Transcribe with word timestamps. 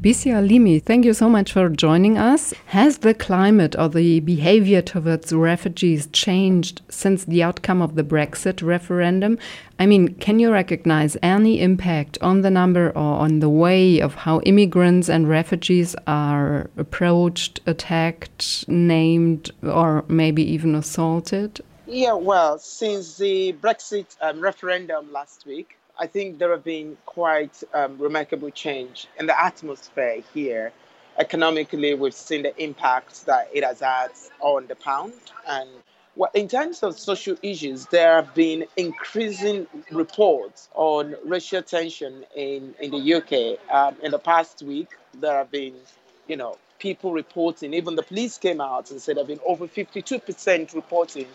Bisi 0.00 0.30
Alimi, 0.30 0.80
thank 0.80 1.04
you 1.04 1.12
so 1.12 1.28
much 1.28 1.52
for 1.52 1.68
joining 1.68 2.16
us. 2.16 2.54
Has 2.66 2.98
the 2.98 3.12
climate 3.12 3.74
or 3.76 3.88
the 3.88 4.20
behavior 4.20 4.80
towards 4.80 5.32
refugees 5.32 6.06
changed 6.12 6.82
since 6.88 7.24
the 7.24 7.42
outcome 7.42 7.82
of 7.82 7.96
the 7.96 8.04
Brexit 8.04 8.62
referendum? 8.62 9.40
I 9.76 9.86
mean, 9.86 10.14
can 10.14 10.38
you 10.38 10.52
recognize 10.52 11.16
any 11.20 11.60
impact 11.60 12.16
on 12.20 12.42
the 12.42 12.50
number 12.50 12.90
or 12.90 13.18
on 13.18 13.40
the 13.40 13.48
way 13.48 13.98
of 13.98 14.14
how 14.14 14.40
immigrants 14.42 15.08
and 15.10 15.28
refugees 15.28 15.96
are 16.06 16.70
approached, 16.76 17.60
attacked, 17.66 18.68
named, 18.68 19.50
or 19.64 20.04
maybe 20.06 20.44
even 20.44 20.76
assaulted? 20.76 21.60
Yeah, 21.88 22.12
well, 22.12 22.60
since 22.60 23.16
the 23.16 23.54
Brexit 23.54 24.16
um, 24.20 24.40
referendum 24.40 25.10
last 25.12 25.44
week, 25.44 25.77
I 26.00 26.06
think 26.06 26.38
there 26.38 26.52
have 26.52 26.62
been 26.62 26.96
quite 27.06 27.62
um, 27.74 27.98
remarkable 27.98 28.50
change 28.50 29.08
in 29.18 29.26
the 29.26 29.40
atmosphere 29.40 30.22
here. 30.32 30.72
Economically, 31.18 31.94
we've 31.94 32.14
seen 32.14 32.42
the 32.42 32.62
impact 32.62 33.26
that 33.26 33.50
it 33.52 33.64
has 33.64 33.80
had 33.80 34.10
on 34.38 34.68
the 34.68 34.76
pound. 34.76 35.12
And 35.48 35.68
well, 36.14 36.30
in 36.34 36.46
terms 36.46 36.84
of 36.84 36.96
social 36.96 37.36
issues, 37.42 37.86
there 37.86 38.14
have 38.14 38.32
been 38.34 38.66
increasing 38.76 39.66
reports 39.90 40.68
on 40.74 41.16
racial 41.24 41.62
tension 41.62 42.24
in, 42.36 42.74
in 42.80 42.92
the 42.92 43.14
UK. 43.14 43.58
Um, 43.74 43.96
in 44.00 44.12
the 44.12 44.20
past 44.20 44.62
week, 44.62 44.90
there 45.14 45.36
have 45.38 45.50
been, 45.50 45.74
you 46.28 46.36
know, 46.36 46.56
people 46.78 47.12
reporting, 47.12 47.74
even 47.74 47.96
the 47.96 48.04
police 48.04 48.38
came 48.38 48.60
out 48.60 48.92
and 48.92 49.00
said 49.02 49.16
there 49.16 49.24
have 49.24 49.28
been 49.28 49.40
over 49.44 49.66
52% 49.66 50.74
reporting 50.74 51.26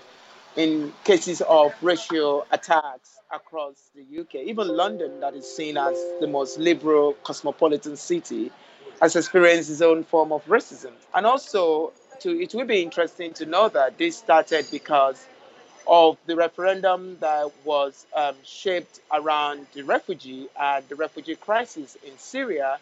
in 0.55 0.93
cases 1.03 1.41
of 1.41 1.73
racial 1.81 2.45
attacks 2.51 3.17
across 3.33 3.75
the 3.95 4.21
UK. 4.21 4.35
Even 4.47 4.67
London, 4.67 5.19
that 5.19 5.33
is 5.33 5.51
seen 5.51 5.77
as 5.77 5.95
the 6.19 6.27
most 6.27 6.57
liberal 6.59 7.13
cosmopolitan 7.23 7.97
city, 7.97 8.51
has 9.01 9.15
experienced 9.15 9.69
its 9.71 9.81
own 9.81 10.03
form 10.03 10.31
of 10.31 10.45
racism. 10.45 10.91
And 11.13 11.25
also, 11.25 11.91
to, 12.19 12.29
it 12.39 12.53
will 12.53 12.65
be 12.65 12.81
interesting 12.81 13.33
to 13.33 13.45
know 13.45 13.69
that 13.69 13.97
this 13.97 14.17
started 14.17 14.67
because 14.71 15.25
of 15.87 16.17
the 16.27 16.35
referendum 16.35 17.17
that 17.19 17.51
was 17.65 18.05
um, 18.15 18.35
shaped 18.43 19.01
around 19.11 19.65
the 19.73 19.81
refugee 19.81 20.47
and 20.59 20.87
the 20.87 20.95
refugee 20.95 21.35
crisis 21.35 21.97
in 22.05 22.17
Syria, 22.17 22.77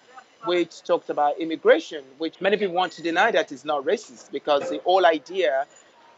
which 0.45 0.84
talked 0.84 1.10
about 1.10 1.40
immigration, 1.40 2.04
which 2.17 2.42
many 2.42 2.58
people 2.58 2.76
want 2.76 2.92
to 2.94 3.02
deny 3.02 3.32
that 3.32 3.52
is 3.52 3.66
not 3.66 3.86
racist 3.86 4.32
because 4.32 4.70
the 4.70 4.80
whole 4.80 5.06
idea 5.06 5.66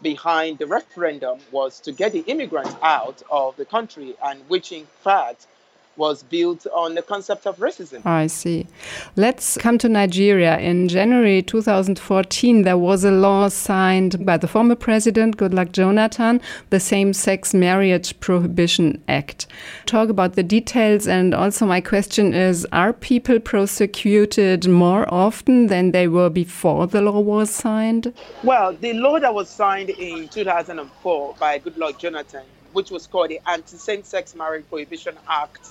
behind 0.04 0.60
the 0.60 0.68
referendum 0.68 1.40
was 1.52 1.80
to 1.82 1.92
get 1.94 2.12
the 2.12 2.22
immigrants 2.22 2.76
out 2.84 3.24
of 3.32 3.56
the 3.58 3.66
country, 3.66 4.16
and 4.24 4.48
which 4.50 4.72
in 4.72 4.86
fact 5.04 5.48
was 5.96 6.24
built 6.24 6.66
on 6.74 6.96
the 6.96 7.02
concept 7.02 7.46
of 7.46 7.58
racism. 7.58 8.06
I 8.06 8.28
see. 8.28 8.68
Let's 9.16 9.58
come 9.58 9.78
to 9.80 9.90
Nigeria. 9.90 10.58
In 10.58 10.88
January 10.88 11.42
2014, 11.42 12.64
there 12.64 12.78
was 12.78 13.04
a 13.04 13.12
law 13.12 13.50
signed 13.50 14.26
by 14.26 14.38
the 14.38 14.48
former 14.48 14.76
president, 14.76 15.38
Goodluck 15.38 15.72
Jonathan, 15.72 16.42
the 16.70 16.80
Same 16.80 17.14
Sex 17.14 17.54
Marriage 17.54 18.20
Prohibition 18.20 19.04
Act. 19.08 19.48
Talk 19.86 20.10
about 20.10 20.34
the 20.34 20.44
details, 20.44 21.08
and 21.08 21.34
also 21.34 21.66
my 21.66 21.82
question 21.82 22.34
is 22.34 22.66
Are 22.72 22.94
people 22.94 23.40
prosecuted 23.40 24.68
more 24.68 25.12
often 25.14 25.68
than 25.68 25.92
they 25.92 26.08
were 26.08 26.30
before 26.30 26.88
the 26.88 27.02
law 27.02 27.20
was 27.20 27.50
signed? 27.50 28.14
Well, 28.44 28.74
the 28.74 28.94
law 28.94 29.20
that 29.20 29.34
was 29.34 29.50
signed 29.50 29.92
in 29.92 30.28
2004 30.30 31.36
by 31.40 31.60
Goodluck 31.60 32.00
Jonathan 32.00 32.44
which 32.74 32.92
was 32.92 33.08
called 33.08 33.30
the 33.30 33.40
Anti-Same-Sex 33.48 34.36
Marriage 34.36 34.66
Prohibition 34.68 35.16
Act, 35.30 35.70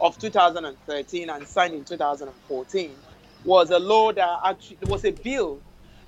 of 0.00 0.18
2013 0.18 1.30
and 1.30 1.46
signed 1.46 1.74
in 1.74 1.84
2014 1.84 2.96
was 3.44 3.70
a 3.70 3.78
law 3.78 4.12
that 4.12 4.38
actually 4.44 4.78
was 4.82 5.04
a 5.04 5.12
bill 5.12 5.60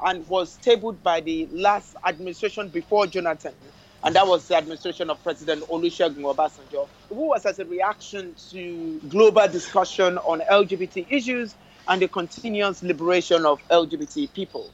and 0.04 0.26
was 0.28 0.56
tabled 0.58 1.02
by 1.02 1.20
the 1.20 1.48
last 1.52 1.96
administration 2.06 2.68
before 2.68 3.06
Jonathan, 3.06 3.54
and 4.02 4.14
that 4.14 4.26
was 4.26 4.46
the 4.48 4.56
administration 4.56 5.10
of 5.10 5.22
President 5.22 5.62
Olusegun 5.68 6.18
Obasanjo, 6.22 6.88
who 7.08 7.28
was 7.28 7.46
as 7.46 7.58
a 7.58 7.64
reaction 7.64 8.34
to 8.50 9.00
global 9.08 9.48
discussion 9.48 10.18
on 10.18 10.40
LGBT 10.50 11.06
issues 11.10 11.54
and 11.88 12.02
the 12.02 12.08
continuous 12.08 12.82
liberation 12.82 13.46
of 13.46 13.58
LGBT 13.68 14.32
people. 14.32 14.70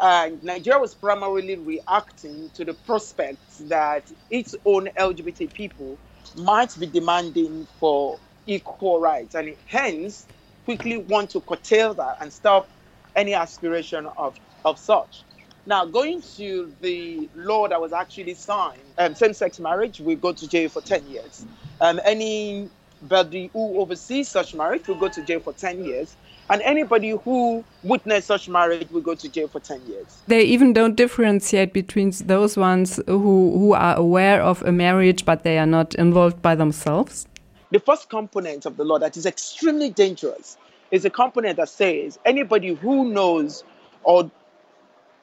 And 0.00 0.42
Nigeria 0.42 0.80
was 0.80 0.94
primarily 0.94 1.56
reacting 1.56 2.50
to 2.54 2.64
the 2.64 2.74
prospect 2.74 3.68
that 3.68 4.10
its 4.30 4.54
own 4.64 4.88
LGBT 4.98 5.52
people 5.52 5.98
might 6.36 6.76
be 6.78 6.86
demanding 6.86 7.66
for 7.78 8.18
equal 8.46 9.00
rights, 9.00 9.34
and 9.34 9.54
hence 9.66 10.26
quickly 10.64 10.98
want 10.98 11.30
to 11.30 11.40
curtail 11.40 11.94
that 11.94 12.18
and 12.20 12.32
stop 12.32 12.68
any 13.16 13.34
aspiration 13.34 14.06
of, 14.16 14.38
of 14.64 14.78
such. 14.78 15.22
Now, 15.64 15.84
going 15.84 16.22
to 16.36 16.72
the 16.80 17.28
law 17.36 17.68
that 17.68 17.80
was 17.80 17.92
actually 17.92 18.34
signed, 18.34 18.80
um, 18.98 19.14
same-sex 19.14 19.60
marriage 19.60 20.00
will 20.00 20.16
go 20.16 20.32
to 20.32 20.48
jail 20.48 20.68
for 20.68 20.80
10 20.80 21.06
years. 21.06 21.46
Um, 21.80 22.00
anybody 22.04 23.48
who 23.52 23.78
oversees 23.78 24.28
such 24.28 24.54
marriage 24.54 24.88
will 24.88 24.96
go 24.96 25.08
to 25.08 25.22
jail 25.22 25.40
for 25.40 25.52
10 25.52 25.84
years. 25.84 26.16
And 26.50 26.60
anybody 26.62 27.10
who 27.10 27.64
witnessed 27.84 28.26
such 28.26 28.48
marriage 28.48 28.90
will 28.90 29.00
go 29.00 29.14
to 29.14 29.28
jail 29.28 29.46
for 29.46 29.60
10 29.60 29.86
years. 29.86 30.22
They 30.26 30.42
even 30.42 30.72
don't 30.72 30.96
differentiate 30.96 31.72
between 31.72 32.10
those 32.24 32.56
ones 32.56 33.00
who, 33.06 33.56
who 33.58 33.72
are 33.74 33.96
aware 33.96 34.42
of 34.42 34.62
a 34.62 34.72
marriage 34.72 35.24
but 35.24 35.44
they 35.44 35.58
are 35.58 35.66
not 35.66 35.94
involved 35.94 36.42
by 36.42 36.56
themselves? 36.56 37.26
The 37.72 37.80
first 37.80 38.10
component 38.10 38.66
of 38.66 38.76
the 38.76 38.84
law 38.84 38.98
that 38.98 39.16
is 39.16 39.24
extremely 39.24 39.88
dangerous 39.88 40.58
is 40.90 41.06
a 41.06 41.10
component 41.10 41.56
that 41.56 41.70
says 41.70 42.18
anybody 42.22 42.74
who 42.74 43.08
knows 43.08 43.64
or 44.02 44.30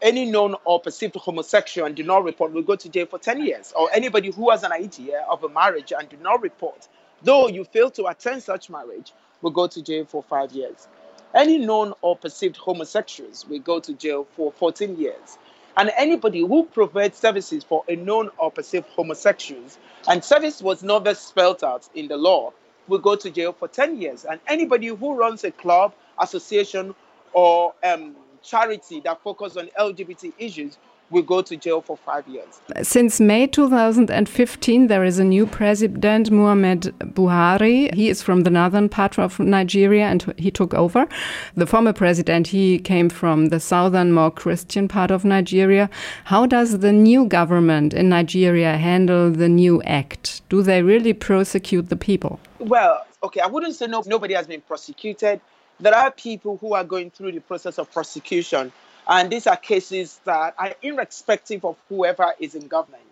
any 0.01 0.25
known 0.25 0.55
or 0.65 0.79
perceived 0.79 1.15
homosexual 1.15 1.85
and 1.85 1.95
do 1.95 2.01
not 2.01 2.23
report 2.23 2.51
will 2.51 2.63
go 2.63 2.75
to 2.75 2.89
jail 2.89 3.05
for 3.05 3.19
10 3.19 3.45
years, 3.45 3.71
or 3.75 3.91
anybody 3.93 4.31
who 4.31 4.49
has 4.49 4.63
an 4.63 4.71
idea 4.71 5.23
of 5.29 5.43
a 5.43 5.49
marriage 5.49 5.93
and 5.95 6.09
do 6.09 6.17
not 6.23 6.41
report, 6.41 6.87
though 7.21 7.47
you 7.47 7.65
fail 7.65 7.91
to 7.91 8.07
attend 8.07 8.41
such 8.41 8.67
marriage, 8.67 9.13
will 9.43 9.51
go 9.51 9.67
to 9.67 9.83
jail 9.83 10.05
for 10.05 10.23
five 10.23 10.51
years. 10.51 10.87
Any 11.35 11.59
known 11.59 11.93
or 12.01 12.17
perceived 12.17 12.57
homosexuals 12.57 13.45
will 13.47 13.59
go 13.59 13.79
to 13.79 13.93
jail 13.93 14.25
for 14.35 14.51
14 14.53 14.97
years. 14.97 15.37
And 15.77 15.91
anybody 15.97 16.41
who 16.41 16.65
provides 16.65 17.17
services 17.17 17.63
for 17.63 17.83
a 17.87 17.95
known 17.95 18.29
or 18.37 18.51
perceived 18.51 18.87
homosexuals 18.95 19.77
and 20.07 20.23
service 20.23 20.61
was 20.61 20.83
never 20.83 21.13
spelled 21.13 21.63
out 21.63 21.87
in 21.95 22.07
the 22.07 22.17
law, 22.17 22.51
will 22.87 22.99
go 22.99 23.15
to 23.15 23.29
jail 23.29 23.53
for 23.53 23.67
10 23.67 24.01
years. 24.01 24.25
And 24.25 24.39
anybody 24.47 24.87
who 24.87 25.13
runs 25.13 25.43
a 25.43 25.51
club, 25.51 25.93
association, 26.19 26.95
or 27.33 27.73
um, 27.83 28.15
charity 28.41 28.99
that 29.01 29.21
focuses 29.21 29.57
on 29.57 29.69
LGBT 29.79 30.33
issues 30.37 30.77
will 31.11 31.21
go 31.23 31.41
to 31.41 31.55
jail 31.57 31.81
for 31.81 31.97
five 31.97 32.27
years. 32.27 32.61
Since 32.81 33.19
May 33.19 33.47
2015, 33.47 34.87
there 34.87 35.03
is 35.03 35.19
a 35.19 35.23
new 35.23 35.45
president, 35.45 36.31
Muhammad 36.31 36.81
Buhari. 36.99 37.93
He 37.93 38.09
is 38.09 38.21
from 38.21 38.41
the 38.41 38.49
northern 38.49 38.89
part 38.89 39.17
of 39.17 39.39
Nigeria 39.39 40.05
and 40.05 40.33
he 40.37 40.51
took 40.51 40.73
over. 40.73 41.07
The 41.55 41.65
former 41.67 41.93
president, 41.93 42.47
he 42.47 42.79
came 42.79 43.09
from 43.09 43.47
the 43.47 43.59
southern, 43.59 44.11
more 44.11 44.31
Christian 44.31 44.87
part 44.87 45.11
of 45.11 45.25
Nigeria. 45.25 45.89
How 46.25 46.45
does 46.45 46.79
the 46.79 46.91
new 46.93 47.25
government 47.25 47.93
in 47.93 48.09
Nigeria 48.09 48.77
handle 48.77 49.31
the 49.31 49.49
new 49.49 49.81
act? 49.83 50.41
Do 50.49 50.61
they 50.61 50.81
really 50.83 51.13
prosecute 51.13 51.89
the 51.89 51.95
people? 51.95 52.39
Well, 52.59 53.05
okay, 53.23 53.39
I 53.41 53.47
wouldn't 53.47 53.75
say 53.75 53.87
no, 53.87 54.03
nobody 54.05 54.33
has 54.33 54.47
been 54.47 54.61
prosecuted. 54.61 55.41
There 55.79 55.95
are 55.95 56.11
people 56.11 56.57
who 56.57 56.73
are 56.73 56.83
going 56.83 57.09
through 57.11 57.31
the 57.31 57.39
process 57.39 57.79
of 57.79 57.91
prosecution 57.91 58.71
and 59.09 59.31
these 59.31 59.47
are 59.47 59.57
cases 59.57 60.21
that 60.23 60.53
are 60.57 60.73
irrespective 60.83 61.65
of 61.65 61.75
whoever 61.89 62.33
is 62.39 62.53
in 62.55 62.67
government. 62.67 63.03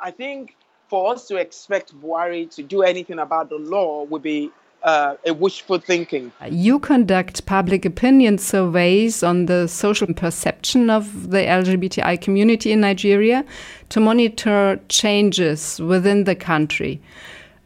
I 0.00 0.12
think 0.12 0.56
for 0.88 1.12
us 1.12 1.26
to 1.28 1.36
expect 1.36 1.92
Buhari 2.00 2.48
to 2.54 2.62
do 2.62 2.82
anything 2.82 3.18
about 3.18 3.50
the 3.50 3.56
law 3.56 4.04
would 4.04 4.22
be 4.22 4.50
uh, 4.84 5.16
a 5.26 5.34
wishful 5.34 5.78
thinking. 5.78 6.32
You 6.48 6.78
conduct 6.78 7.44
public 7.46 7.84
opinion 7.84 8.38
surveys 8.38 9.22
on 9.22 9.46
the 9.46 9.66
social 9.66 10.12
perception 10.14 10.88
of 10.88 11.30
the 11.30 11.38
LGBTI 11.38 12.20
community 12.20 12.72
in 12.72 12.80
Nigeria 12.80 13.44
to 13.90 14.00
monitor 14.00 14.80
changes 14.88 15.80
within 15.80 16.24
the 16.24 16.34
country. 16.34 17.02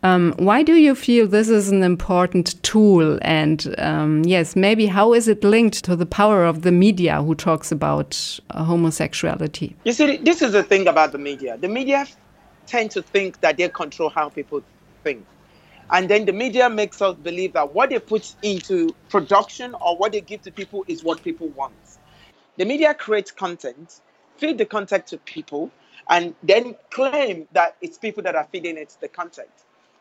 Um, 0.05 0.35
why 0.37 0.63
do 0.63 0.75
you 0.75 0.95
feel 0.95 1.27
this 1.27 1.49
is 1.49 1.71
an 1.71 1.83
important 1.83 2.63
tool? 2.63 3.19
And 3.23 3.75
um, 3.79 4.23
yes, 4.25 4.55
maybe 4.55 4.85
how 4.85 5.15
is 5.15 5.29
it 5.29 5.43
linked 5.43 5.83
to 5.85 5.97
the 5.97 6.05
power 6.05 6.45
of 6.45 6.61
the 6.61 6.71
media 6.71 7.23
who 7.23 7.35
talks 7.35 7.73
about 7.73 8.39
uh, 8.51 8.65
homosexuality? 8.65 9.75
You 9.85 9.95
see, 9.95 10.19
this 10.19 10.43
is 10.43 10.53
the 10.53 10.63
thing 10.63 10.89
about 10.89 11.13
the 11.13 11.19
media. 11.19 11.57
The 11.57 11.69
media 11.69 12.07
tend 12.67 12.91
to 12.91 13.01
think 13.01 13.41
that 13.41 13.57
they 13.57 13.67
control 13.71 14.11
how 14.11 14.29
people 14.29 14.63
think. 15.03 15.25
And 15.89 16.11
then 16.11 16.27
the 16.27 16.35
media 16.35 16.69
makes 16.69 17.01
us 17.01 17.17
believe 17.17 17.55
that 17.55 17.75
what 17.75 17.89
they 17.89 17.99
put 17.99 18.35
into 18.43 18.95
production 19.09 19.75
or 19.81 19.97
what 19.97 20.13
they 20.13 20.21
give 20.21 20.43
to 20.43 20.53
people 20.53 20.85
is 20.87 21.03
what 21.03 21.25
people 21.25 21.49
want. 21.49 21.73
The 22.59 22.67
media 22.67 22.93
creates 22.93 23.31
content, 23.31 24.01
feed 24.37 24.59
the 24.59 24.67
content 24.67 25.07
to 25.09 25.17
people, 25.17 25.71
and 26.11 26.35
then 26.43 26.77
claim 26.91 27.49
that 27.53 27.77
it's 27.81 27.97
people 27.97 28.23
that 28.25 28.35
are 28.35 28.47
feeding 28.53 28.77
it 28.77 28.95
the 29.01 29.09
content. 29.09 29.49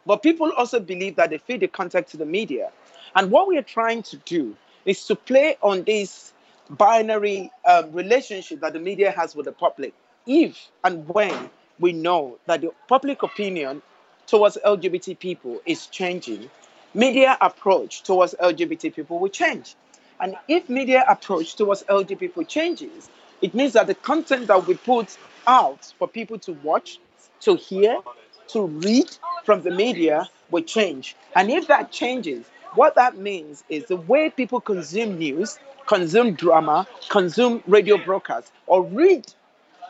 But 0.06 0.22
people 0.22 0.52
also 0.58 0.80
believe 0.80 1.16
that 1.16 1.30
they 1.30 1.38
feed 1.38 1.62
the 1.62 1.68
content 1.68 2.08
to 2.08 2.18
the 2.18 2.26
media. 2.26 2.72
And 3.16 3.32
what 3.32 3.48
we 3.48 3.58
are 3.58 3.64
trying 3.64 4.04
to 4.04 4.18
do 4.18 4.56
is 4.86 5.06
to 5.06 5.16
play 5.16 5.58
on 5.62 5.84
this 5.84 6.34
binary 6.70 7.52
um, 7.66 7.92
relationship 7.92 8.60
that 8.62 8.74
the 8.74 8.80
media 8.80 9.12
has 9.12 9.36
with 9.36 9.46
the 9.46 9.52
public. 9.52 9.94
If 10.26 10.70
and 10.84 11.08
when 11.10 11.50
we 11.80 11.94
know 11.94 12.38
that 12.46 12.62
the 12.62 12.72
public 12.88 13.24
opinion 13.24 13.82
towards 14.28 14.58
LGBT 14.66 15.20
people 15.20 15.62
is 15.66 15.88
changing, 15.88 16.50
media 16.94 17.38
approach 17.42 18.04
towards 18.04 18.34
LGBT 18.42 18.96
people 18.96 19.20
will 19.20 19.30
change. 19.30 19.76
And 20.20 20.36
if 20.48 20.70
media 20.70 21.04
approach 21.08 21.56
towards 21.56 21.84
LGBT 21.84 22.20
people 22.20 22.44
changes, 22.44 23.10
it 23.42 23.54
means 23.54 23.74
that 23.74 23.88
the 23.88 23.96
content 23.96 24.48
that 24.48 24.66
we 24.68 24.76
put 24.76 25.18
out 25.48 25.94
for 26.00 26.08
people 26.08 26.40
to 26.40 26.54
watch, 26.64 27.00
to 27.42 27.56
hear, 27.56 28.00
to 28.48 28.68
read 28.68 29.10
from 29.44 29.62
the 29.62 29.72
media 29.72 30.30
will 30.52 30.64
change. 30.64 31.16
And 31.36 31.50
if 31.50 31.68
that 31.68 31.92
changes, 31.92 32.46
what 32.76 32.96
that 32.96 33.18
means 33.18 33.64
is 33.70 33.86
the 33.86 33.98
way 33.98 34.30
people 34.30 34.62
consume 34.62 35.18
news, 35.18 35.60
consume 35.86 36.34
drama, 36.34 36.88
consume 37.10 37.64
radio 37.68 37.98
broadcasts, 37.98 38.52
or 38.68 38.84
read 38.84 39.32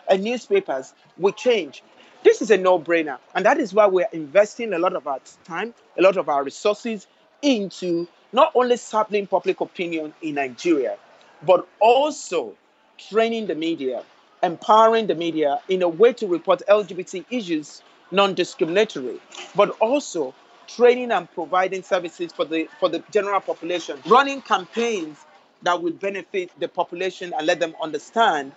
a 0.10 0.18
newspapers 0.18 0.94
will 1.18 1.32
change. 1.32 1.84
This 2.24 2.42
is 2.42 2.52
a 2.52 2.58
no-brainer, 2.58 3.18
and 3.36 3.46
that 3.46 3.58
is 3.60 3.74
why 3.74 3.86
we're 3.88 4.08
investing 4.12 4.74
a 4.74 4.80
lot 4.80 4.96
of 4.96 5.08
our 5.08 5.20
time, 5.44 5.74
a 5.98 6.02
lot 6.02 6.18
of 6.18 6.30
our 6.30 6.44
resources 6.44 7.08
into 7.42 8.08
not 8.32 8.52
only 8.56 8.78
sampling 8.78 9.28
public 9.28 9.62
opinion 9.62 10.14
in 10.22 10.36
Nigeria, 10.36 10.98
but 11.46 11.68
also 11.80 12.54
training 12.98 13.48
the 13.48 13.56
media, 13.56 14.04
empowering 14.42 15.08
the 15.08 15.16
media 15.16 15.60
in 15.68 15.82
a 15.82 15.88
way 15.88 16.14
to 16.14 16.28
report 16.28 16.62
LGBT 16.70 17.26
issues 17.30 17.82
non-discriminatory, 18.12 19.20
but 19.56 19.70
also 19.80 20.34
training 20.68 21.12
and 21.12 21.32
providing 21.32 21.84
services 21.84 22.32
for 22.32 22.46
the 22.46 22.68
for 22.80 22.90
the 22.90 23.04
general 23.12 23.40
population, 23.40 24.00
running 24.08 24.42
campaigns 24.42 25.18
that 25.64 25.82
would 25.82 26.00
benefit 26.00 26.52
the 26.60 26.68
population 26.68 27.34
and 27.38 27.48
let 27.48 27.60
them 27.60 27.74
understand 27.82 28.52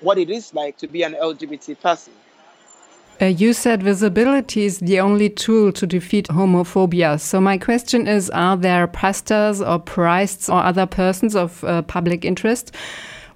what 0.00 0.18
it 0.18 0.30
is 0.30 0.52
like 0.54 0.76
to 0.78 0.86
be 0.86 1.02
an 1.02 1.14
LGBT 1.14 1.80
person. 1.80 2.12
Uh, 3.20 3.26
you 3.26 3.52
said 3.52 3.82
visibility 3.82 4.64
is 4.64 4.78
the 4.80 4.98
only 4.98 5.28
tool 5.28 5.70
to 5.72 5.86
defeat 5.86 6.26
homophobia. 6.28 7.20
So, 7.20 7.40
my 7.40 7.56
question 7.58 8.08
is 8.08 8.30
Are 8.30 8.56
there 8.56 8.86
pastors 8.86 9.60
or 9.60 9.78
priests 9.78 10.48
or 10.48 10.62
other 10.62 10.86
persons 10.86 11.36
of 11.36 11.62
uh, 11.62 11.82
public 11.82 12.24
interest 12.24 12.74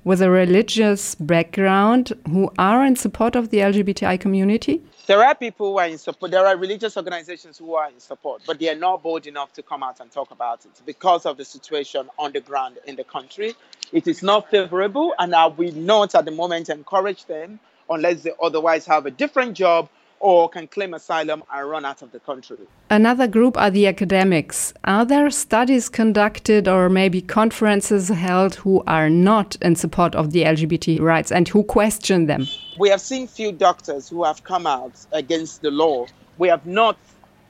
with 0.03 0.23
a 0.23 0.31
religious 0.31 1.15
background 1.17 2.13
who 2.29 2.51
are 2.59 2.85
in 2.85 2.97
support 2.97 3.37
of 3.37 3.51
the 3.51 3.59
LGBTI 3.59 4.19
community? 4.19 4.83
There 5.07 5.23
are 5.23 5.37
people 5.37 5.71
who 5.73 5.79
are 5.79 5.87
in 5.87 5.99
support. 5.99 6.33
There 6.33 6.45
are 6.45 6.57
religious 6.57 6.97
organizations 6.97 7.59
who 7.59 7.77
are 7.77 7.89
in 7.89 8.01
support, 8.01 8.43
but 8.45 8.59
they 8.59 8.69
are 8.71 8.75
not 8.75 9.05
bold 9.05 9.29
enough 9.29 9.53
to 9.53 9.63
come 9.63 9.85
out 9.85 10.01
and 10.01 10.11
talk 10.11 10.33
about 10.33 10.65
it 10.65 10.73
because 10.85 11.27
of 11.27 11.37
the 11.37 11.45
situation 11.45 12.09
on 12.19 12.33
the 12.33 12.41
ground 12.41 12.79
in 12.87 12.97
the 12.97 13.05
country. 13.05 13.55
It 13.93 14.09
is 14.09 14.25
not 14.25 14.51
favorable, 14.51 15.15
and 15.17 15.33
I 15.33 15.47
will 15.47 15.75
not 15.75 16.17
at 16.17 16.25
the 16.25 16.33
moment 16.33 16.71
encourage 16.71 17.25
them 17.27 17.61
unless 17.89 18.23
they 18.25 18.33
otherwise 18.43 18.85
have 18.87 19.07
a 19.07 19.13
different 19.13 19.55
job 19.57 19.89
or 20.27 20.49
can 20.49 20.67
claim 20.67 20.93
asylum 20.93 21.41
and 21.53 21.71
run 21.71 21.85
out 21.85 22.03
of 22.03 22.11
the 22.11 22.19
country. 22.19 22.57
Another 22.91 23.29
group 23.29 23.57
are 23.57 23.71
the 23.71 23.87
academics. 23.87 24.75
Are 24.83 25.05
there 25.05 25.31
studies 25.31 25.89
conducted 25.89 26.67
or 26.67 26.89
maybe 26.89 27.23
conferences 27.23 28.09
held 28.09 28.57
who 28.57 28.83
are 28.89 29.09
not 29.09 29.55
in 29.63 29.77
support 29.77 30.17
of 30.17 30.33
the 30.33 30.43
LGBT 30.43 31.01
rights 31.01 31.31
and 31.31 31.47
who 31.47 31.63
question 31.63 32.27
them? 32.27 32.49
We 32.77 32.89
have 32.89 33.01
seen 33.01 33.29
few 33.29 33.53
doctors 33.53 34.09
who 34.09 34.25
have 34.25 34.43
come 34.43 34.67
out 34.67 34.95
against 35.13 35.63
the 35.63 35.71
law. 35.71 36.07
We 36.39 36.49
have 36.49 36.67
not 36.67 36.97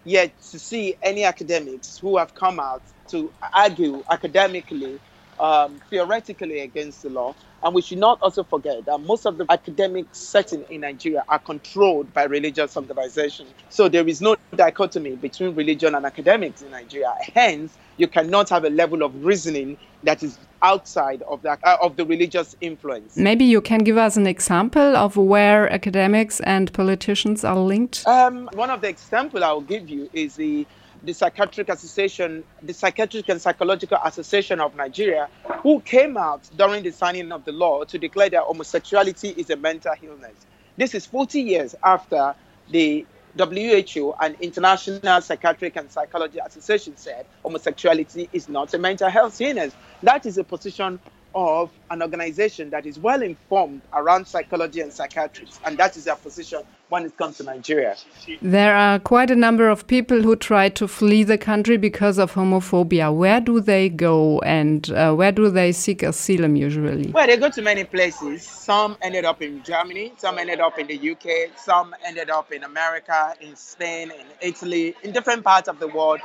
yet 0.05 0.31
to 0.51 0.59
see 0.59 0.97
any 1.03 1.25
academics 1.25 1.97
who 1.97 2.19
have 2.19 2.35
come 2.35 2.61
out 2.61 2.83
to 3.09 3.33
argue 3.55 4.05
academically, 4.11 5.01
um, 5.39 5.81
theoretically 5.91 6.61
against 6.61 7.03
the 7.03 7.11
law. 7.11 7.35
And 7.63 7.75
we 7.75 7.83
should 7.83 7.99
not 7.99 8.21
also 8.23 8.45
forget 8.45 8.85
that 8.85 8.99
most 8.99 9.27
of 9.27 9.39
the 9.39 9.47
academic 9.51 10.07
setting 10.13 10.65
in 10.71 10.83
Nigeria 10.83 11.25
are 11.29 11.39
controlled 11.39 12.13
by 12.13 12.25
religious 12.25 12.77
organizations. 12.77 13.51
So 13.71 13.89
there 13.89 14.07
is 14.07 14.21
no 14.21 14.37
dichotomy 14.55 15.17
between 15.17 15.55
religion 15.55 15.95
and 15.95 16.05
academics 16.07 16.63
in 16.63 16.71
Nigeria. 16.71 17.13
Hence, 17.35 17.77
you 17.97 18.07
cannot 18.07 18.49
have 18.51 18.65
a 18.65 18.71
level 18.71 19.03
of 19.03 19.25
reasoning 19.25 19.79
that 20.03 20.23
is 20.23 20.39
outside 20.63 21.23
of 21.23 21.43
that 21.43 21.59
uh, 21.65 21.77
of 21.81 21.97
the 21.97 22.05
religious 22.05 22.57
influence. 22.61 23.17
Maybe 23.17 23.45
you 23.45 23.61
can 23.61 23.81
give 23.81 23.97
us 23.97 24.17
an 24.17 24.27
example 24.27 24.97
of 24.97 25.17
where 25.17 25.71
academics 25.73 26.41
and 26.41 26.73
politicians 26.73 27.45
are 27.45 27.59
linked. 27.59 28.07
Um, 28.07 28.49
one 28.53 28.71
of 28.71 28.81
the 28.81 28.89
examples 28.89 29.43
I 29.43 29.53
will 29.53 29.61
give 29.61 29.89
you 29.89 30.09
is 30.13 30.37
the 30.37 30.67
the 31.03 31.13
Psychiatric 31.13 31.69
Association, 31.69 32.45
the 32.63 32.73
Psychiatric 32.73 33.29
and 33.29 33.41
Psychological 33.41 33.99
Association 34.05 34.61
of 34.61 34.75
Nigeria, 34.77 35.29
who 35.63 35.81
came 35.81 36.17
out 36.17 36.49
during 36.57 36.83
the 36.83 36.91
signing 36.91 37.33
of 37.33 37.45
the 37.45 37.53
law 37.53 37.85
to 37.85 37.99
declare 37.99 38.31
that 38.31 38.43
homosexuality 38.43 39.29
is 39.31 39.51
a 39.51 39.57
mental 39.57 39.95
illness. 40.03 40.47
This 40.77 40.95
is 40.95 41.07
40 41.07 41.41
years 41.41 41.75
after 41.83 42.35
the 42.71 43.07
WHO 43.39 44.15
and 44.21 44.35
International 44.41 45.21
Psychiatric 45.21 45.77
and 45.77 45.91
Psychology 45.91 46.39
Association 46.39 46.97
said 46.97 47.27
homosexuality 47.45 48.29
is 48.33 48.49
not 48.49 48.73
a 48.75 48.79
mental 48.79 49.11
health 49.11 49.41
illness. 49.41 49.75
That 50.03 50.25
is 50.27 50.39
a 50.39 50.45
position 50.45 51.01
of 51.37 51.71
an 51.91 52.01
organization 52.03 52.71
that 52.71 52.87
is 52.87 52.99
well 52.99 53.21
informed 53.23 53.83
around 53.93 54.27
psychology 54.27 54.81
and 54.81 54.91
psychiatry, 54.91 55.47
and 55.67 55.77
that 55.77 55.95
is 55.97 56.05
their 56.05 56.17
position 56.17 56.63
when 56.89 57.05
it 57.05 57.17
comes 57.19 57.37
to 57.37 57.43
Nigeria. 57.43 57.95
There 58.41 58.75
are 58.75 58.99
quite 58.99 59.31
a 59.31 59.37
number 59.37 59.69
of 59.69 59.87
people 59.87 60.23
who 60.23 60.35
try 60.35 60.71
to 60.71 60.89
flee 60.89 61.25
the 61.25 61.37
country 61.37 61.77
because 61.77 62.17
of 62.19 62.33
homophobia. 62.33 63.15
Where 63.15 63.41
do 63.41 63.61
they 63.61 63.89
go 63.91 64.39
and 64.41 64.91
uh, 64.91 65.13
where 65.13 65.33
do 65.33 65.51
they 65.51 65.73
seek 65.73 66.03
asylum 66.03 66.57
usually? 66.57 67.11
Well, 67.11 67.27
they 67.27 67.37
go 67.37 67.51
to 67.51 67.61
many 67.61 67.85
places. 67.85 68.43
Some 68.43 68.97
ended 69.03 69.27
up 69.27 69.43
in 69.43 69.63
Germany, 69.63 70.15
some 70.17 70.39
ended 70.39 70.61
up 70.61 70.79
in 70.79 70.87
the 70.87 71.11
UK, 71.11 71.59
some 71.59 71.95
ended 72.05 72.31
up 72.31 72.51
in 72.51 72.65
America, 72.65 73.35
in 73.43 73.55
Spain, 73.57 74.11
in 74.11 74.27
Italy, 74.41 74.95
in 75.03 75.13
different 75.13 75.45
parts 75.45 75.69
of 75.69 75.79
the 75.81 75.89
world 75.89 76.21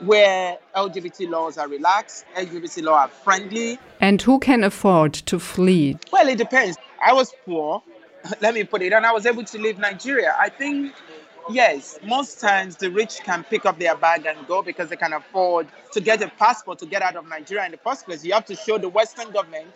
where 0.00 0.58
LGBT 0.74 1.28
laws 1.30 1.58
are 1.58 1.68
relaxed, 1.68 2.24
LGBT 2.36 2.82
laws 2.84 3.08
are 3.08 3.08
friendly. 3.08 3.78
And 4.00 4.20
who 4.20 4.38
can 4.38 4.64
afford 4.64 5.14
to 5.14 5.38
flee? 5.38 5.96
Well, 6.12 6.28
it 6.28 6.38
depends. 6.38 6.76
I 7.04 7.12
was 7.12 7.32
poor, 7.44 7.82
let 8.40 8.54
me 8.54 8.64
put 8.64 8.82
it, 8.82 8.92
and 8.92 9.04
I 9.06 9.12
was 9.12 9.26
able 9.26 9.44
to 9.44 9.58
leave 9.58 9.78
Nigeria. 9.78 10.34
I 10.38 10.48
think, 10.48 10.94
yes, 11.50 11.98
most 12.04 12.40
times 12.40 12.76
the 12.76 12.90
rich 12.90 13.20
can 13.20 13.44
pick 13.44 13.66
up 13.66 13.78
their 13.78 13.96
bag 13.96 14.26
and 14.26 14.46
go 14.46 14.62
because 14.62 14.88
they 14.88 14.96
can 14.96 15.12
afford 15.12 15.66
to 15.92 16.00
get 16.00 16.22
a 16.22 16.28
passport 16.28 16.78
to 16.80 16.86
get 16.86 17.02
out 17.02 17.16
of 17.16 17.28
Nigeria 17.28 17.64
in 17.64 17.70
the 17.72 17.78
first 17.78 18.06
place. 18.06 18.24
You 18.24 18.32
have 18.34 18.46
to 18.46 18.56
show 18.56 18.78
the 18.78 18.88
Western 18.88 19.30
government 19.30 19.68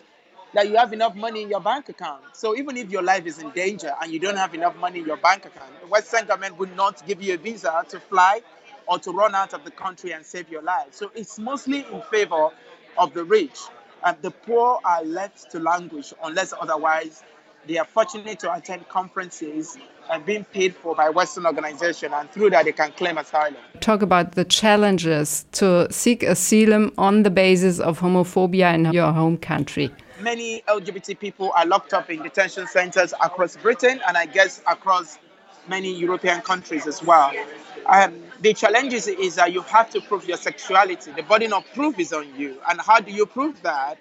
that 0.53 0.67
you 0.67 0.77
have 0.77 0.93
enough 0.93 1.15
money 1.15 1.43
in 1.43 1.49
your 1.49 1.61
bank 1.61 1.89
account. 1.89 2.23
So 2.33 2.55
even 2.57 2.75
if 2.75 2.89
your 2.89 3.03
life 3.03 3.25
is 3.27 3.37
in 3.37 3.51
danger 3.51 3.93
and 4.01 4.11
you 4.11 4.19
don't 4.19 4.37
have 4.37 4.55
enough 4.55 4.75
money 4.77 4.99
in 4.99 5.05
your 5.05 5.17
bank 5.17 5.45
account, 5.45 5.79
the 5.81 5.87
Western 5.87 6.25
government 6.25 6.57
would 6.57 6.75
not 6.75 7.05
give 7.05 7.21
you 7.21 7.35
a 7.35 7.37
visa 7.37 7.85
to 7.89 7.99
fly 7.99 8.41
or 8.89 8.97
to 8.99 9.11
run 9.11 9.35
out 9.35 9.53
of 9.53 9.63
the 9.63 9.71
country 9.71 10.11
and 10.11 10.25
save 10.25 10.49
your 10.49 10.63
life. 10.63 10.87
So 10.91 11.11
it's 11.13 11.37
mostly 11.37 11.85
in 11.91 12.01
favor 12.11 12.49
of 12.97 13.13
the 13.13 13.23
rich. 13.23 13.59
And 14.03 14.17
the 14.21 14.31
poor 14.31 14.79
are 14.83 15.03
left 15.03 15.51
to 15.51 15.59
languish 15.59 16.11
unless 16.23 16.53
otherwise 16.59 17.23
they 17.67 17.77
are 17.77 17.85
fortunate 17.85 18.39
to 18.39 18.53
attend 18.53 18.87
conferences 18.89 19.77
and 20.09 20.25
being 20.25 20.43
paid 20.43 20.75
for 20.75 20.95
by 20.95 21.09
Western 21.09 21.45
organizations, 21.45 22.11
and 22.15 22.31
through 22.31 22.49
that 22.49 22.65
they 22.65 22.71
can 22.71 22.91
claim 22.93 23.19
asylum. 23.19 23.57
Talk 23.79 24.01
about 24.01 24.31
the 24.31 24.43
challenges 24.43 25.45
to 25.51 25.87
seek 25.91 26.23
asylum 26.23 26.91
on 26.97 27.21
the 27.21 27.29
basis 27.29 27.79
of 27.79 27.99
homophobia 27.99 28.73
in 28.73 28.91
your 28.91 29.11
home 29.11 29.37
country. 29.37 29.91
Many 30.19 30.63
LGBT 30.67 31.19
people 31.19 31.51
are 31.55 31.65
locked 31.67 31.93
up 31.93 32.09
in 32.09 32.23
detention 32.23 32.65
centers 32.65 33.13
across 33.21 33.55
Britain 33.55 34.01
and 34.07 34.17
I 34.17 34.25
guess 34.25 34.63
across 34.65 35.19
many 35.67 35.93
European 35.93 36.41
countries 36.41 36.87
as 36.87 37.03
well. 37.03 37.31
Um, 37.85 38.13
the 38.41 38.53
challenge 38.53 38.93
is, 38.93 39.07
is 39.07 39.35
that 39.35 39.51
you 39.51 39.61
have 39.63 39.89
to 39.91 40.01
prove 40.01 40.27
your 40.27 40.37
sexuality. 40.37 41.11
The 41.11 41.23
burden 41.23 41.53
of 41.53 41.65
proof 41.73 41.99
is 41.99 42.13
on 42.13 42.27
you. 42.37 42.59
And 42.69 42.79
how 42.81 42.99
do 42.99 43.11
you 43.11 43.25
prove 43.25 43.61
that? 43.63 43.97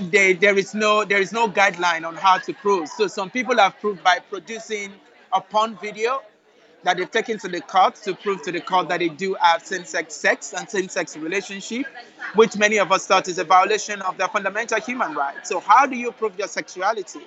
There, 0.00 0.58
is 0.58 0.74
no 0.74 1.04
there 1.04 1.20
is 1.20 1.32
no 1.32 1.48
guideline 1.48 2.04
on 2.04 2.16
how 2.16 2.38
to 2.38 2.52
prove. 2.52 2.88
So 2.88 3.06
some 3.06 3.30
people 3.30 3.56
have 3.58 3.78
proved 3.80 4.02
by 4.02 4.18
producing 4.18 4.92
a 5.32 5.40
porn 5.40 5.78
video 5.80 6.22
that 6.82 6.96
they've 6.96 7.10
taken 7.10 7.38
to 7.38 7.48
the 7.48 7.60
court 7.60 7.94
to 7.96 8.14
prove 8.14 8.42
to 8.42 8.52
the 8.52 8.60
court 8.60 8.88
that 8.88 8.98
they 8.98 9.08
do 9.08 9.34
have 9.40 9.64
same-sex 9.64 10.14
sex 10.14 10.52
and 10.52 10.68
same-sex 10.68 11.16
relationship, 11.16 11.86
which 12.34 12.56
many 12.56 12.78
of 12.78 12.92
us 12.92 13.06
thought 13.06 13.28
is 13.28 13.38
a 13.38 13.44
violation 13.44 14.02
of 14.02 14.16
their 14.18 14.28
fundamental 14.28 14.80
human 14.80 15.14
rights. 15.14 15.48
So 15.48 15.60
how 15.60 15.86
do 15.86 15.96
you 15.96 16.12
prove 16.12 16.38
your 16.38 16.48
sexuality? 16.48 17.20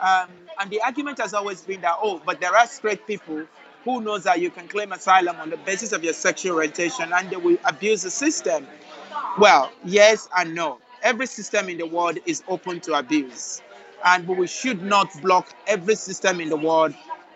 Um, 0.00 0.28
and 0.58 0.70
the 0.70 0.80
argument 0.82 1.18
has 1.18 1.34
always 1.34 1.60
been 1.62 1.80
that, 1.82 1.96
oh, 2.02 2.20
but 2.24 2.40
there 2.40 2.56
are 2.56 2.66
straight 2.66 3.06
people 3.06 3.44
who 3.84 4.00
knows 4.00 4.24
that 4.24 4.40
you 4.40 4.50
can 4.50 4.68
claim 4.68 4.92
asylum 4.92 5.36
on 5.36 5.50
the 5.50 5.56
basis 5.58 5.92
of 5.92 6.04
your 6.04 6.12
sexual 6.12 6.56
orientation 6.56 7.12
and 7.12 7.30
they 7.30 7.36
will 7.36 7.58
abuse 7.64 8.02
the 8.02 8.10
system. 8.10 8.66
Well, 9.38 9.70
yes 9.84 10.28
and 10.36 10.54
no. 10.54 10.78
Every 11.02 11.26
system 11.26 11.68
in 11.68 11.78
the 11.78 11.86
world 11.86 12.18
is 12.26 12.42
open 12.48 12.80
to 12.80 12.94
abuse. 12.94 13.62
And 14.04 14.26
we 14.28 14.46
should 14.46 14.82
not 14.82 15.08
block 15.22 15.54
every 15.66 15.94
system 15.94 16.40
in 16.40 16.48
the 16.48 16.56
world 16.56 16.94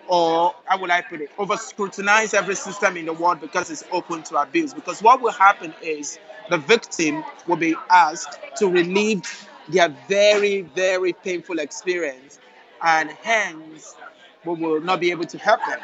or 0.08 0.54
how 0.66 0.78
will 0.78 0.92
I 0.92 1.00
put 1.00 1.20
it, 1.20 1.30
over 1.38 1.56
scrutinize 1.56 2.34
every 2.34 2.54
system 2.56 2.96
in 2.96 3.06
the 3.06 3.12
world 3.12 3.40
because 3.40 3.70
it's 3.70 3.84
open 3.90 4.22
to 4.24 4.36
abuse. 4.36 4.74
Because 4.74 5.02
what 5.02 5.20
will 5.22 5.32
happen 5.32 5.74
is 5.82 6.18
the 6.50 6.58
victim 6.58 7.24
will 7.46 7.56
be 7.56 7.74
asked 7.90 8.38
to 8.56 8.68
relieve 8.68 9.48
their 9.68 9.88
very, 10.08 10.62
very 10.62 11.12
painful 11.14 11.58
experience, 11.58 12.38
and 12.82 13.10
hence 13.10 13.96
we 14.44 14.54
will 14.54 14.80
not 14.80 15.00
be 15.00 15.10
able 15.10 15.24
to 15.24 15.38
help 15.38 15.60
them. 15.66 15.80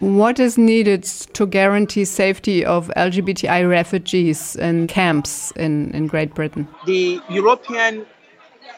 What 0.00 0.40
is 0.40 0.58
needed 0.58 1.04
to 1.04 1.46
guarantee 1.46 2.04
safety 2.04 2.64
of 2.64 2.88
LGBTI 2.96 3.68
refugees 3.68 4.56
in 4.56 4.88
camps 4.88 5.52
in, 5.52 5.92
in 5.92 6.08
Great 6.08 6.34
Britain? 6.34 6.66
The 6.84 7.20
European 7.30 8.04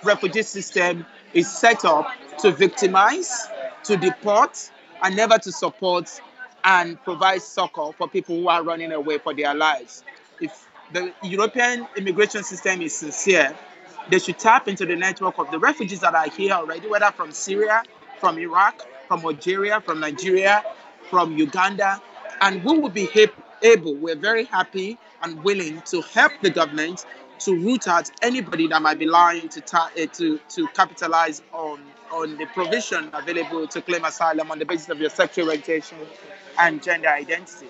refugee 0.04 0.42
system 0.42 1.06
is 1.32 1.50
set 1.50 1.84
up 1.86 2.06
to 2.40 2.50
victimize, 2.50 3.48
to 3.84 3.96
deport, 3.96 4.70
and 5.02 5.16
never 5.16 5.38
to 5.38 5.50
support 5.50 6.20
and 6.64 7.02
provide 7.02 7.40
succor 7.40 7.92
for 7.96 8.08
people 8.08 8.36
who 8.36 8.48
are 8.48 8.62
running 8.62 8.92
away 8.92 9.16
for 9.18 9.32
their 9.32 9.54
lives. 9.54 10.04
If 10.40 10.68
the 10.92 11.14
European 11.22 11.86
immigration 11.96 12.42
system 12.42 12.82
is 12.82 12.94
sincere, 12.94 13.56
they 14.10 14.18
should 14.18 14.38
tap 14.38 14.68
into 14.68 14.84
the 14.84 14.96
network 14.96 15.38
of 15.38 15.50
the 15.50 15.58
refugees 15.58 16.00
that 16.00 16.14
are 16.14 16.28
here 16.28 16.52
already, 16.52 16.88
whether 16.88 17.10
from 17.12 17.32
Syria, 17.32 17.82
from 18.20 18.38
Iraq, 18.38 18.82
from 19.08 19.24
Algeria, 19.24 19.80
from 19.80 20.00
Nigeria, 20.00 20.62
from 21.10 21.36
Uganda, 21.36 22.00
and 22.40 22.64
we 22.64 22.78
will 22.78 22.90
be 22.90 23.08
able, 23.62 23.94
we're 23.96 24.16
very 24.16 24.44
happy 24.44 24.98
and 25.22 25.42
willing 25.44 25.82
to 25.82 26.02
help 26.02 26.32
the 26.42 26.50
government 26.50 27.04
to 27.40 27.52
root 27.54 27.88
out 27.88 28.10
anybody 28.22 28.68
that 28.68 28.82
might 28.82 28.98
be 28.98 29.06
lying 29.06 29.48
to, 29.48 29.62
uh, 29.76 29.88
to, 30.12 30.38
to 30.48 30.68
capitalize 30.68 31.42
on, 31.52 31.80
on 32.12 32.36
the 32.38 32.46
provision 32.46 33.10
available 33.14 33.66
to 33.68 33.82
claim 33.82 34.04
asylum 34.04 34.50
on 34.50 34.58
the 34.58 34.64
basis 34.64 34.88
of 34.90 35.00
your 35.00 35.10
sexual 35.10 35.46
orientation 35.48 35.98
and 36.58 36.82
gender 36.82 37.08
identity. 37.08 37.68